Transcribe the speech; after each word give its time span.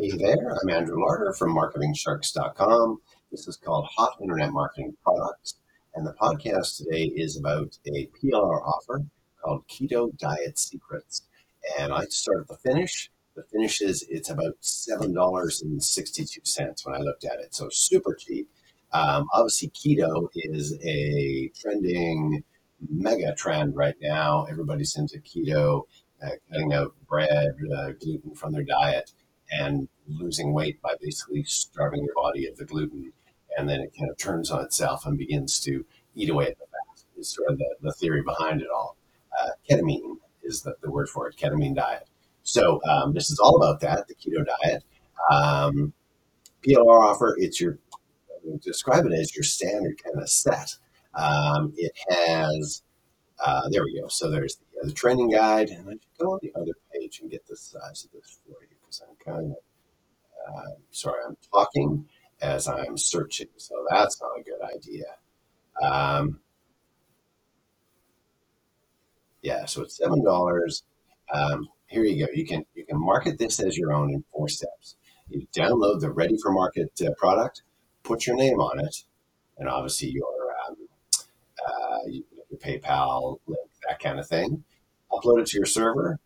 Hey 0.00 0.12
there, 0.12 0.56
I'm 0.62 0.70
Andrew 0.70 1.04
Larder 1.04 1.32
from 1.32 1.56
MarketingSharks.com. 1.56 3.00
This 3.32 3.48
is 3.48 3.56
called 3.56 3.88
Hot 3.96 4.12
Internet 4.22 4.52
Marketing 4.52 4.96
Products, 5.02 5.56
and 5.92 6.06
the 6.06 6.14
podcast 6.22 6.76
today 6.76 7.06
is 7.16 7.36
about 7.36 7.76
a 7.84 8.06
PLR 8.06 8.62
offer 8.62 9.02
called 9.42 9.66
Keto 9.66 10.16
Diet 10.16 10.56
Secrets. 10.56 11.22
And 11.80 11.92
I 11.92 12.04
start 12.10 12.42
at 12.42 12.46
the 12.46 12.58
finish. 12.58 13.10
The 13.34 13.42
finish 13.42 13.80
is 13.80 14.06
it's 14.08 14.30
about 14.30 14.54
seven 14.60 15.12
dollars 15.12 15.62
and 15.62 15.82
sixty-two 15.82 16.42
cents 16.44 16.86
when 16.86 16.94
I 16.94 16.98
looked 16.98 17.24
at 17.24 17.40
it, 17.40 17.52
so 17.52 17.68
super 17.68 18.14
cheap. 18.14 18.48
Um, 18.92 19.26
obviously, 19.34 19.70
keto 19.70 20.28
is 20.32 20.78
a 20.80 21.50
trending 21.60 22.44
mega 22.88 23.34
trend 23.34 23.74
right 23.74 23.96
now. 24.00 24.44
Everybody's 24.44 24.96
into 24.96 25.18
keto, 25.18 25.86
uh, 26.22 26.28
cutting 26.52 26.72
out 26.72 26.94
bread, 27.08 27.48
uh, 27.76 27.90
gluten 28.00 28.36
from 28.36 28.52
their 28.52 28.62
diet 28.62 29.10
and 29.50 29.88
losing 30.06 30.52
weight 30.52 30.80
by 30.82 30.94
basically 31.00 31.42
starving 31.44 32.04
your 32.04 32.14
body 32.14 32.46
of 32.46 32.56
the 32.56 32.64
gluten. 32.64 33.12
And 33.56 33.68
then 33.68 33.80
it 33.80 33.92
kind 33.98 34.10
of 34.10 34.16
turns 34.16 34.50
on 34.50 34.64
itself 34.64 35.06
and 35.06 35.18
begins 35.18 35.60
to 35.60 35.84
eat 36.14 36.30
away 36.30 36.46
at 36.46 36.58
the 36.58 36.66
fat, 36.66 37.04
is 37.18 37.34
sort 37.34 37.50
of 37.50 37.58
the, 37.58 37.76
the 37.80 37.92
theory 37.92 38.22
behind 38.22 38.60
it 38.60 38.68
all. 38.74 38.96
Uh, 39.40 39.50
ketamine 39.68 40.16
is 40.42 40.62
the, 40.62 40.74
the 40.82 40.90
word 40.90 41.08
for 41.08 41.28
it, 41.28 41.36
ketamine 41.36 41.74
diet. 41.74 42.08
So 42.42 42.80
um, 42.88 43.12
this 43.12 43.30
is 43.30 43.38
all 43.38 43.56
about 43.56 43.80
that, 43.80 44.08
the 44.08 44.14
keto 44.14 44.44
diet. 44.62 44.84
Um, 45.30 45.92
PLR 46.66 47.04
offer, 47.04 47.36
it's 47.38 47.60
your, 47.60 47.78
describe 48.62 49.06
it 49.06 49.12
as 49.12 49.34
your 49.34 49.42
standard 49.44 50.02
kind 50.02 50.20
of 50.20 50.28
set. 50.28 50.74
Um, 51.14 51.72
it 51.76 51.92
has, 52.10 52.82
uh, 53.44 53.68
there 53.70 53.82
we 53.84 54.00
go. 54.00 54.08
So 54.08 54.30
there's 54.30 54.56
the, 54.56 54.80
uh, 54.82 54.86
the 54.86 54.92
training 54.92 55.30
guide, 55.30 55.68
and 55.68 55.88
I 55.88 55.92
should 55.92 56.00
go 56.18 56.32
on 56.32 56.38
the 56.42 56.52
other 56.54 56.72
page 56.92 57.20
and 57.20 57.30
get 57.30 57.46
the 57.46 57.56
size 57.56 58.04
of 58.04 58.12
this 58.12 58.38
for 58.44 58.62
you 58.62 58.77
because 58.88 59.02
I'm 59.08 59.34
kind 59.34 59.52
of, 59.52 59.56
uh, 60.48 60.70
sorry, 60.90 61.20
I'm 61.26 61.36
talking 61.52 62.06
as 62.40 62.68
I'm 62.68 62.96
searching, 62.96 63.48
so 63.56 63.74
that's 63.90 64.20
not 64.20 64.30
a 64.38 64.42
good 64.42 64.62
idea. 64.74 65.04
Um, 65.82 66.40
yeah, 69.42 69.66
so 69.66 69.82
it's 69.82 69.96
seven 69.96 70.24
dollars. 70.24 70.84
Um, 71.32 71.68
here 71.86 72.04
you 72.04 72.26
go. 72.26 72.32
You 72.32 72.46
can 72.46 72.64
you 72.74 72.84
can 72.84 72.98
market 72.98 73.38
this 73.38 73.60
as 73.60 73.76
your 73.76 73.92
own 73.92 74.10
in 74.10 74.24
four 74.32 74.48
steps. 74.48 74.96
You 75.28 75.46
download 75.54 76.00
the 76.00 76.10
ready 76.10 76.36
for 76.42 76.50
market 76.50 76.90
uh, 77.04 77.10
product, 77.18 77.62
put 78.02 78.26
your 78.26 78.36
name 78.36 78.60
on 78.60 78.80
it, 78.80 79.04
and 79.58 79.68
obviously 79.68 80.10
your 80.10 80.54
um, 80.66 80.76
uh, 81.66 81.98
your 82.06 82.58
PayPal 82.58 83.38
link, 83.46 83.70
that 83.86 84.00
kind 84.00 84.18
of 84.18 84.26
thing. 84.26 84.64
Upload 85.12 85.40
it 85.40 85.46
to 85.48 85.56
your 85.56 85.66
server, 85.66 86.18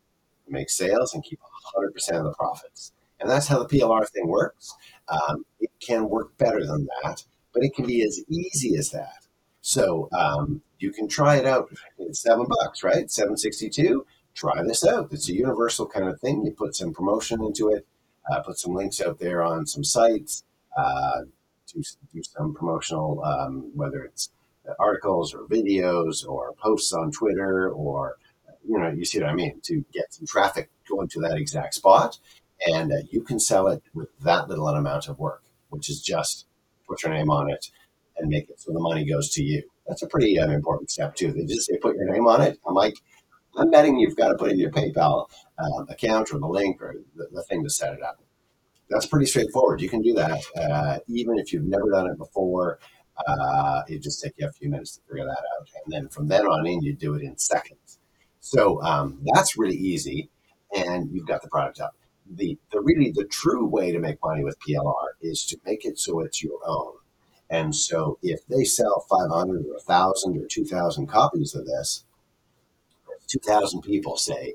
make 0.49 0.71
sales, 0.71 1.15
and 1.15 1.23
keep 1.25 1.41
100% 1.77 2.19
of 2.19 2.25
the 2.25 2.35
profits. 2.35 2.93
And 3.21 3.31
that's 3.31 3.47
how 3.47 3.63
the 3.63 3.69
PLR 3.69 4.09
thing 4.09 4.27
works. 4.29 4.75
Um, 5.09 5.45
it 5.61 5.71
can 5.81 6.09
work 6.09 6.37
better 6.39 6.67
than 6.67 6.89
that, 7.03 7.25
but 7.53 7.63
it 7.63 7.75
can 7.75 7.87
be 7.87 8.03
as 8.03 8.21
easy 8.29 8.77
as 8.77 8.91
that. 8.91 9.27
So 9.61 10.09
um, 10.13 10.63
you 10.79 10.91
can 10.93 11.07
try 11.07 11.37
it 11.37 11.47
out. 11.47 11.71
It's 11.99 12.21
seven 12.21 12.47
bucks, 12.49 12.83
right? 12.83 13.11
Seven 13.11 13.37
sixty-two. 13.37 14.05
Try 14.35 14.63
this 14.65 14.85
out. 14.85 15.13
It's 15.13 15.29
a 15.29 15.35
universal 15.35 15.87
kind 15.87 16.09
of 16.09 16.21
thing. 16.21 16.45
You 16.45 16.51
put 16.53 16.75
some 16.75 16.93
promotion 16.93 17.43
into 17.43 17.69
it. 17.71 17.87
Uh, 18.31 18.41
put 18.41 18.59
some 18.59 18.75
links 18.75 19.01
out 19.01 19.19
there 19.21 19.43
on 19.43 19.67
some 19.67 19.85
sites. 19.85 20.43
Uh, 20.77 21.23
do, 21.73 21.83
do 22.13 22.23
some 22.23 22.55
promotional, 22.55 23.23
um, 23.25 23.71
whether 23.75 24.03
it's 24.03 24.31
articles 24.79 25.35
or 25.35 25.45
videos 25.45 26.27
or 26.27 26.53
posts 26.55 26.93
on 26.93 27.11
Twitter 27.11 27.71
or 27.71 28.17
you 28.67 28.79
know 28.79 28.89
you 28.89 29.05
see 29.05 29.21
what 29.21 29.31
I 29.31 29.35
mean 29.35 29.61
to 29.65 29.85
get 29.93 30.13
some 30.13 30.27
traffic 30.27 30.71
going 30.89 31.09
to 31.09 31.21
that 31.21 31.39
exact 31.39 31.75
spot, 31.75 32.19
and 32.67 32.93
uh, 32.93 32.97
you 33.11 33.23
can 33.23 33.39
sell 33.39 33.69
it 33.69 33.83
with 33.95 34.09
that 34.21 34.49
little 34.49 34.69
amount 34.69 35.09
of 35.09 35.19
work, 35.19 35.43
which 35.71 35.89
is 35.89 36.01
just 36.01 36.47
put 36.89 37.03
your 37.03 37.13
name 37.13 37.31
on 37.31 37.51
it 37.51 37.71
and 38.17 38.29
make 38.29 38.49
it 38.51 38.61
so 38.61 38.73
the 38.73 38.81
money 38.81 39.05
goes 39.05 39.31
to 39.33 39.43
you. 39.43 39.63
That's 39.87 40.03
a 40.03 40.07
pretty 40.07 40.39
uh, 40.39 40.51
important 40.51 40.91
step 40.91 41.15
too. 41.15 41.33
They 41.33 41.45
just 41.45 41.67
say 41.67 41.77
put 41.79 41.97
your 41.97 42.11
name 42.13 42.27
on 42.27 42.41
it. 42.41 42.59
I'm 42.67 42.75
like, 42.75 42.95
I'm 43.57 43.71
betting 43.71 43.99
you've 43.99 44.17
got 44.17 44.29
to 44.29 44.35
put 44.37 44.51
in 44.51 44.59
your 44.59 44.71
PayPal 44.71 45.29
uh, 45.59 45.85
account 45.89 46.33
or 46.33 46.39
the 46.39 46.47
link 46.47 46.81
or 46.81 46.97
the, 47.17 47.29
the, 47.33 47.43
thing 47.45 47.63
to 47.65 47.71
set 47.71 47.93
it 47.93 48.03
up. 48.03 48.21
That's 48.89 49.07
pretty 49.07 49.27
straightforward. 49.27 49.81
You 49.81 49.89
can 49.89 50.03
do 50.03 50.15
that 50.15 50.43
uh, 50.57 50.99
even 51.09 51.39
if 51.39 51.53
you've 51.53 51.65
never 51.65 51.91
done 51.91 52.07
it 52.07 52.19
before. 52.19 52.79
Uh, 53.27 53.83
it 53.89 54.03
just 54.03 54.23
take 54.23 54.33
you 54.39 54.47
a 54.47 54.53
few 54.53 54.71
minutes 54.71 54.97
to 54.97 55.03
figure 55.03 55.27
that 55.27 55.31
out, 55.31 55.69
and 55.85 55.93
then 55.93 56.09
from 56.09 56.29
then 56.29 56.47
on 56.47 56.67
in, 56.67 56.81
you 56.81 56.95
do 56.95 57.15
it 57.15 57.23
in 57.23 57.37
seconds. 57.37 57.99
So 58.43 58.83
um, 58.83 59.21
that's 59.33 59.57
really 59.57 59.77
easy, 59.77 60.29
and 60.77 61.09
you've 61.13 61.27
got 61.27 61.43
the 61.43 61.49
product 61.49 61.81
up. 61.81 61.95
The, 62.29 62.59
the 62.73 62.81
really 62.81 63.13
the 63.13 63.25
true 63.25 63.67
way 63.67 63.93
to 63.93 63.99
make 63.99 64.19
money 64.23 64.43
with 64.43 64.59
PLR 64.61 65.09
is 65.21 65.47
to 65.47 65.59
make 65.65 65.85
it 65.85 65.99
so 65.99 66.21
it's 66.21 66.43
your 66.43 66.59
own. 66.67 66.95
And 67.49 67.75
so 67.75 68.19
if 68.23 68.45
they 68.49 68.65
sell 68.65 69.07
500 69.09 69.67
or 69.67 69.75
1,000 69.75 70.39
or 70.39 70.47
2,000 70.47 71.07
copies 71.07 71.55
of 71.55 71.67
this, 71.67 72.05
2,000 73.29 73.83
people 73.83 74.17
say, 74.17 74.55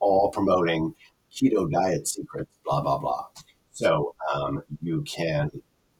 all 0.00 0.30
promoting 0.30 0.94
keto 1.32 1.70
diet 1.70 2.08
secrets, 2.08 2.50
blah, 2.64 2.80
blah, 2.80 2.98
blah. 2.98 3.26
So 3.72 4.14
um, 4.34 4.64
you 4.82 5.02
can 5.02 5.50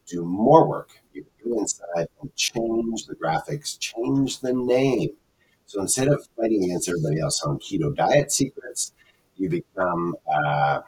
do 0.06 0.24
more 0.24 0.66
work. 0.66 0.90
You 1.12 1.24
can 1.24 1.52
go 1.52 1.58
inside 1.60 2.08
and 2.20 2.34
change 2.34 3.06
the 3.06 3.14
graphics, 3.14 3.78
change 3.78 4.40
the 4.40 4.52
name. 4.52 5.10
So 5.68 5.82
instead 5.82 6.08
of 6.08 6.26
fighting 6.34 6.64
against 6.64 6.88
everybody 6.88 7.20
else 7.20 7.42
on 7.42 7.58
keto 7.58 7.94
diet 7.94 8.32
secrets, 8.32 8.92
you 9.36 9.50
become 9.50 10.16
uh, 10.26 10.80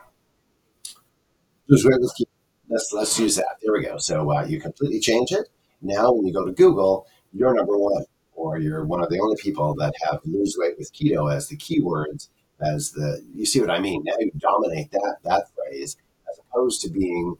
lose 1.69 1.85
weight 1.85 2.01
with 2.01 2.15
keto. 2.19 2.27
Let's 2.69 2.91
let's 2.95 3.19
use 3.19 3.37
that. 3.37 3.57
There 3.63 3.75
we 3.75 3.85
go. 3.85 3.99
So 3.99 4.33
uh, 4.33 4.47
you 4.49 4.59
completely 4.59 5.01
change 5.01 5.33
it. 5.33 5.49
Now, 5.83 6.13
when 6.13 6.27
you 6.27 6.33
go 6.33 6.47
to 6.47 6.53
Google, 6.53 7.07
you're 7.35 7.55
number 7.55 7.77
one, 7.77 8.05
or 8.35 8.59
you're 8.59 8.87
one 8.87 9.03
of 9.03 9.11
the 9.11 9.21
only 9.21 9.37
people 9.37 9.75
that 9.75 9.93
have 10.05 10.21
lose 10.25 10.57
weight 10.59 10.79
with 10.79 10.93
keto 10.95 11.31
as 11.35 11.49
the 11.49 11.57
keywords. 11.57 12.29
As 12.61 12.93
the 12.93 13.23
you 13.35 13.45
see 13.45 13.61
what 13.61 13.71
I 13.71 13.81
mean? 13.81 14.03
Now 14.05 14.15
you 14.19 14.31
dominate 14.39 14.91
that 14.93 15.17
that 15.25 15.45
phrase 15.55 15.99
as 16.31 16.39
opposed 16.39 16.81
to 16.83 16.89
being 16.91 17.37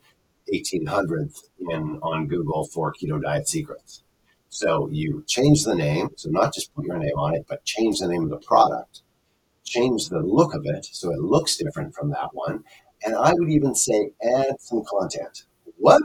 1800th 0.51 1.49
in 1.59 1.99
on 2.03 2.27
Google 2.27 2.65
for 2.65 2.93
keto 2.93 3.19
diet 3.19 3.47
secrets. 3.47 4.03
So 4.53 4.89
you 4.91 5.23
change 5.27 5.63
the 5.63 5.73
name. 5.73 6.09
So 6.17 6.29
not 6.29 6.53
just 6.53 6.75
put 6.75 6.85
your 6.85 6.97
name 6.97 7.17
on 7.17 7.35
it, 7.35 7.45
but 7.47 7.63
change 7.63 7.99
the 7.99 8.09
name 8.09 8.23
of 8.23 8.29
the 8.29 8.45
product, 8.45 9.01
change 9.63 10.09
the 10.09 10.19
look 10.19 10.53
of 10.53 10.63
it 10.65 10.85
so 10.91 11.09
it 11.09 11.19
looks 11.19 11.55
different 11.55 11.95
from 11.95 12.09
that 12.09 12.31
one. 12.33 12.65
And 13.05 13.15
I 13.15 13.31
would 13.33 13.49
even 13.49 13.73
say 13.73 14.11
add 14.21 14.59
some 14.59 14.83
content. 14.83 15.45
What? 15.77 16.03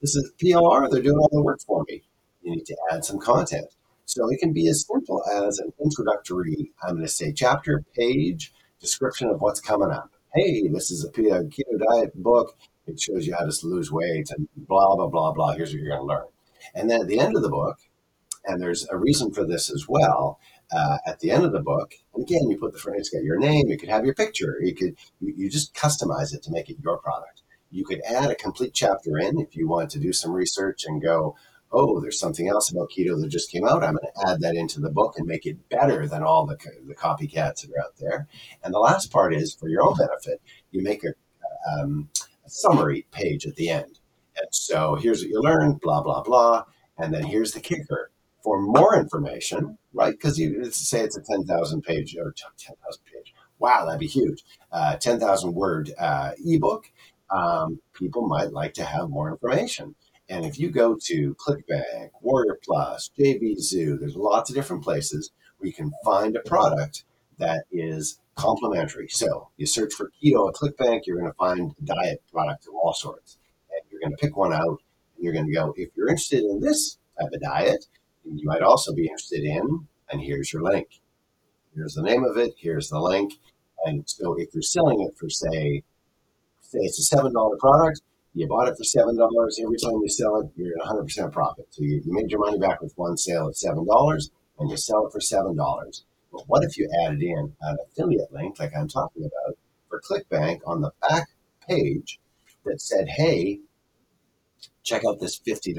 This 0.00 0.16
is 0.16 0.32
PLR. 0.42 0.90
They're 0.90 1.02
doing 1.02 1.18
all 1.18 1.30
the 1.30 1.40
work 1.40 1.60
for 1.64 1.84
me. 1.88 2.02
You 2.42 2.50
need 2.50 2.66
to 2.66 2.76
add 2.90 3.04
some 3.04 3.20
content. 3.20 3.66
So 4.06 4.28
it 4.28 4.40
can 4.40 4.52
be 4.52 4.68
as 4.68 4.84
simple 4.84 5.22
as 5.32 5.60
an 5.60 5.72
introductory, 5.80 6.72
I'm 6.82 6.96
going 6.96 7.06
to 7.06 7.08
say 7.08 7.32
chapter, 7.32 7.84
page, 7.94 8.52
description 8.80 9.28
of 9.28 9.40
what's 9.40 9.60
coming 9.60 9.92
up. 9.92 10.10
Hey, 10.34 10.66
this 10.66 10.90
is 10.90 11.04
a 11.04 11.10
keto 11.12 11.48
diet 11.92 12.20
book. 12.20 12.56
It 12.88 12.98
shows 12.98 13.24
you 13.24 13.36
how 13.38 13.44
to 13.44 13.52
lose 13.62 13.92
weight 13.92 14.30
and 14.36 14.48
blah, 14.56 14.96
blah, 14.96 15.06
blah, 15.06 15.32
blah. 15.32 15.52
Here's 15.52 15.70
what 15.70 15.80
you're 15.80 15.96
going 15.96 16.00
to 16.00 16.06
learn. 16.06 16.26
And 16.74 16.90
then 16.90 17.02
at 17.02 17.08
the 17.08 17.20
end 17.20 17.36
of 17.36 17.42
the 17.42 17.48
book, 17.48 17.78
and 18.44 18.60
there's 18.60 18.88
a 18.88 18.96
reason 18.96 19.32
for 19.32 19.44
this 19.44 19.70
as 19.70 19.86
well. 19.88 20.38
Uh, 20.70 20.98
at 21.06 21.20
the 21.20 21.30
end 21.30 21.44
of 21.44 21.52
the 21.52 21.60
book, 21.60 21.94
and 22.14 22.24
again, 22.24 22.48
you 22.48 22.58
put 22.58 22.72
the 22.72 22.78
phrase, 22.78 23.08
got 23.08 23.22
your 23.22 23.38
name, 23.38 23.68
you 23.68 23.78
could 23.78 23.88
have 23.88 24.04
your 24.04 24.14
picture, 24.14 24.58
you 24.60 24.74
could, 24.74 24.94
you, 25.18 25.32
you 25.36 25.50
just 25.50 25.74
customize 25.74 26.34
it 26.34 26.42
to 26.42 26.50
make 26.50 26.68
it 26.68 26.76
your 26.82 26.98
product. 26.98 27.42
You 27.70 27.84
could 27.84 28.02
add 28.02 28.30
a 28.30 28.34
complete 28.34 28.74
chapter 28.74 29.18
in 29.18 29.38
if 29.38 29.56
you 29.56 29.66
want 29.66 29.90
to 29.90 29.98
do 29.98 30.12
some 30.12 30.32
research 30.32 30.84
and 30.86 31.02
go, 31.02 31.36
oh, 31.72 32.00
there's 32.00 32.18
something 32.18 32.48
else 32.48 32.70
about 32.70 32.90
keto 32.90 33.20
that 33.20 33.28
just 33.28 33.50
came 33.50 33.66
out. 33.66 33.84
I'm 33.84 33.96
going 33.96 34.06
to 34.14 34.28
add 34.28 34.40
that 34.40 34.54
into 34.54 34.80
the 34.80 34.90
book 34.90 35.14
and 35.16 35.26
make 35.26 35.46
it 35.46 35.68
better 35.68 36.06
than 36.06 36.22
all 36.22 36.46
the, 36.46 36.56
the 36.86 36.94
copycats 36.94 37.62
that 37.62 37.70
are 37.76 37.84
out 37.84 37.96
there. 37.98 38.26
And 38.62 38.72
the 38.72 38.78
last 38.78 39.10
part 39.10 39.34
is 39.34 39.54
for 39.54 39.68
your 39.68 39.82
own 39.82 39.96
benefit, 39.96 40.40
you 40.70 40.82
make 40.82 41.02
a, 41.04 41.12
um, 41.70 42.08
a 42.44 42.50
summary 42.50 43.06
page 43.10 43.46
at 43.46 43.56
the 43.56 43.70
end. 43.70 43.97
And 44.40 44.48
so 44.52 44.94
here's 44.96 45.22
what 45.22 45.30
you 45.30 45.40
learned, 45.40 45.80
blah, 45.80 46.02
blah, 46.02 46.22
blah. 46.22 46.64
And 46.96 47.12
then 47.12 47.24
here's 47.24 47.52
the 47.52 47.60
kicker. 47.60 48.10
For 48.42 48.60
more 48.60 48.96
information, 48.96 49.78
right? 49.92 50.12
Because 50.12 50.38
you 50.38 50.70
say 50.70 51.00
it's 51.00 51.16
a 51.16 51.22
10,000 51.22 51.82
page 51.82 52.16
or 52.16 52.34
10,000 52.56 53.02
page. 53.04 53.34
Wow, 53.58 53.84
that'd 53.84 54.00
be 54.00 54.06
huge. 54.06 54.44
Uh, 54.70 54.96
10,000 54.96 55.54
word 55.54 55.92
uh, 55.98 56.32
ebook. 56.44 56.90
Um, 57.30 57.80
people 57.92 58.26
might 58.26 58.52
like 58.52 58.74
to 58.74 58.84
have 58.84 59.10
more 59.10 59.30
information. 59.30 59.96
And 60.28 60.44
if 60.44 60.58
you 60.58 60.70
go 60.70 60.96
to 61.04 61.34
ClickBank, 61.34 62.10
Warrior 62.20 62.58
Plus, 62.64 63.10
JVZoo, 63.18 63.98
there's 63.98 64.16
lots 64.16 64.50
of 64.50 64.56
different 64.56 64.84
places 64.84 65.32
where 65.58 65.66
you 65.66 65.72
can 65.72 65.92
find 66.04 66.36
a 66.36 66.40
product 66.40 67.04
that 67.38 67.64
is 67.70 68.20
complementary. 68.34 69.08
So 69.08 69.48
you 69.56 69.66
search 69.66 69.94
for 69.94 70.12
keto 70.22 70.48
at 70.48 70.54
ClickBank, 70.54 71.02
you're 71.06 71.18
going 71.18 71.30
to 71.30 71.36
find 71.36 71.74
diet 71.82 72.22
products 72.32 72.66
of 72.68 72.74
all 72.74 72.92
sorts. 72.92 73.38
You're 74.00 74.08
going 74.08 74.16
to 74.16 74.24
pick 74.24 74.36
one 74.36 74.52
out 74.52 74.80
and 75.16 75.24
you're 75.24 75.32
going 75.32 75.46
to 75.46 75.52
go, 75.52 75.74
if 75.76 75.90
you're 75.96 76.08
interested 76.08 76.44
in 76.44 76.60
this 76.60 76.98
type 77.20 77.30
of 77.32 77.40
diet, 77.40 77.86
you 78.24 78.46
might 78.46 78.62
also 78.62 78.94
be 78.94 79.06
interested 79.06 79.42
in, 79.42 79.86
and 80.10 80.20
here's 80.20 80.52
your 80.52 80.62
link. 80.62 81.00
Here's 81.74 81.94
the 81.94 82.02
name 82.02 82.24
of 82.24 82.36
it, 82.36 82.54
here's 82.58 82.88
the 82.88 83.00
link. 83.00 83.34
And 83.84 84.04
so 84.06 84.34
if 84.38 84.50
you're 84.54 84.62
selling 84.62 85.00
it 85.00 85.16
for, 85.16 85.28
say, 85.28 85.82
say 86.60 86.78
it's 86.80 86.98
a 86.98 87.02
seven 87.02 87.32
dollar 87.32 87.56
product. 87.56 88.02
You 88.34 88.46
bought 88.46 88.68
it 88.68 88.76
for 88.76 88.84
seven 88.84 89.16
dollars. 89.16 89.58
Every 89.60 89.78
time 89.78 90.00
you 90.02 90.08
sell 90.08 90.40
it, 90.40 90.50
you're 90.56 90.72
at 90.72 90.86
100 90.86 91.04
percent 91.04 91.32
profit. 91.32 91.66
So 91.70 91.82
you, 91.82 92.02
you 92.04 92.12
made 92.12 92.30
your 92.30 92.40
money 92.40 92.58
back 92.58 92.80
with 92.80 92.92
one 92.96 93.16
sale 93.16 93.48
at 93.48 93.56
seven 93.56 93.86
dollars, 93.86 94.30
and 94.58 94.70
you 94.70 94.76
sell 94.76 95.06
it 95.06 95.12
for 95.12 95.20
seven 95.20 95.56
dollars. 95.56 96.04
But 96.30 96.42
what 96.46 96.62
if 96.62 96.76
you 96.76 96.88
added 97.04 97.22
in 97.22 97.54
an 97.62 97.76
affiliate 97.86 98.32
link, 98.32 98.58
like 98.60 98.72
I'm 98.76 98.88
talking 98.88 99.24
about, 99.24 99.56
for 99.88 100.00
ClickBank 100.00 100.60
on 100.66 100.82
the 100.82 100.92
back 101.08 101.28
page 101.66 102.20
that 102.64 102.80
said, 102.80 103.08
"Hey, 103.08 103.60
check 104.88 105.04
out 105.06 105.20
this 105.20 105.38
$50 105.38 105.76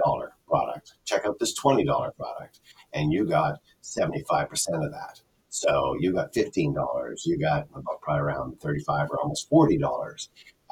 product, 0.47 0.93
check 1.03 1.25
out 1.25 1.39
this 1.39 1.59
$20 1.59 1.85
product, 2.15 2.59
and 2.93 3.11
you 3.11 3.25
got 3.25 3.59
75% 3.83 4.49
of 4.85 4.91
that. 4.91 5.21
So 5.49 5.95
you 5.99 6.13
got 6.13 6.31
$15, 6.31 7.25
you 7.25 7.39
got 7.39 7.67
probably 7.71 8.21
around 8.21 8.61
35 8.61 9.09
or 9.09 9.19
almost 9.19 9.49
$40, 9.49 10.27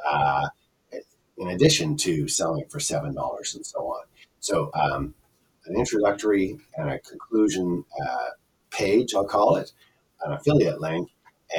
uh, 0.07 0.47
in 1.39 1.49
addition 1.49 1.97
to 1.97 2.27
selling 2.27 2.65
for 2.69 2.77
$7 2.77 3.55
and 3.55 3.65
so 3.65 3.79
on. 3.79 4.03
So 4.39 4.69
um, 4.75 5.15
an 5.65 5.75
introductory 5.75 6.57
and 6.75 6.91
a 6.91 6.99
conclusion 6.99 7.83
uh, 8.07 8.29
page, 8.69 9.15
I'll 9.15 9.25
call 9.25 9.55
it, 9.55 9.71
an 10.23 10.33
affiliate 10.33 10.79
link, 10.79 11.09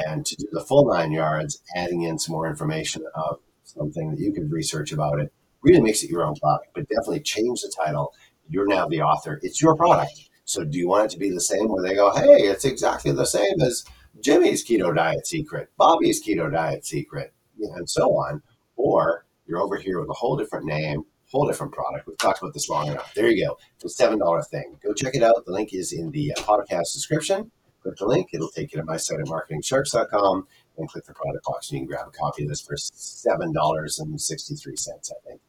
and 0.07 0.25
to 0.25 0.35
do 0.35 0.47
the 0.51 0.61
full 0.61 0.87
nine 0.93 1.11
yards, 1.11 1.61
adding 1.75 2.03
in 2.03 2.19
some 2.19 2.33
more 2.33 2.47
information 2.47 3.03
of 3.15 3.39
something 3.65 4.11
that 4.11 4.19
you 4.19 4.31
could 4.31 4.51
research 4.51 4.93
about 4.93 5.19
it 5.19 5.33
really 5.61 5.81
makes 5.81 6.03
it 6.03 6.09
your 6.09 6.23
own 6.23 6.35
product, 6.35 6.69
but 6.73 6.87
definitely 6.87 7.21
change 7.21 7.61
the 7.61 7.73
title. 7.75 8.13
You're 8.47 8.67
now 8.67 8.87
the 8.87 9.01
author. 9.01 9.39
It's 9.43 9.61
your 9.61 9.75
product. 9.75 10.29
So 10.45 10.63
do 10.63 10.77
you 10.77 10.87
want 10.87 11.05
it 11.05 11.11
to 11.11 11.19
be 11.19 11.29
the 11.29 11.41
same 11.41 11.69
where 11.69 11.83
they 11.83 11.93
go, 11.93 12.11
hey, 12.15 12.47
it's 12.47 12.65
exactly 12.65 13.11
the 13.11 13.25
same 13.25 13.61
as 13.61 13.85
Jimmy's 14.19 14.65
keto 14.65 14.95
diet 14.95 15.27
secret, 15.27 15.69
Bobby's 15.77 16.23
keto 16.23 16.51
diet 16.51 16.85
secret, 16.85 17.33
and 17.59 17.89
so 17.89 18.09
on? 18.09 18.41
Or 18.75 19.25
you're 19.45 19.59
over 19.59 19.77
here 19.77 19.99
with 19.99 20.09
a 20.09 20.13
whole 20.13 20.37
different 20.37 20.65
name, 20.65 21.03
whole 21.31 21.47
different 21.47 21.73
product. 21.73 22.07
We've 22.07 22.17
talked 22.17 22.41
about 22.41 22.53
this 22.53 22.69
long 22.69 22.87
enough. 22.87 23.13
There 23.13 23.29
you 23.29 23.45
go. 23.45 23.57
It's 23.79 23.99
a 23.99 24.03
$7 24.03 24.47
thing. 24.47 24.77
Go 24.83 24.93
check 24.93 25.15
it 25.15 25.23
out. 25.23 25.45
The 25.45 25.51
link 25.51 25.73
is 25.73 25.93
in 25.93 26.11
the 26.11 26.33
uh, 26.33 26.41
podcast 26.41 26.93
description. 26.93 27.51
Click 27.83 27.97
the 27.97 28.05
link. 28.05 28.29
It'll 28.33 28.49
take 28.49 28.73
you 28.73 28.79
to 28.79 28.85
my 28.85 28.97
site 28.97 29.19
at 29.19 29.27
marketingsharks.com 29.27 30.47
and 30.77 30.89
click 30.89 31.05
the 31.05 31.13
product 31.13 31.45
box 31.45 31.69
and 31.69 31.79
you 31.79 31.85
can 31.85 31.95
grab 31.95 32.07
a 32.07 32.17
copy 32.17 32.43
of 32.43 32.49
this 32.49 32.61
for 32.61 32.75
$7.63, 32.75 34.89
I 34.89 35.27
think. 35.27 35.41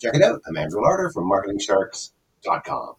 Check 0.00 0.14
it 0.14 0.22
out. 0.22 0.40
I'm 0.46 0.56
Andrew 0.56 0.82
Larder 0.82 1.10
from 1.10 1.28
marketingsharks.com. 1.30 2.94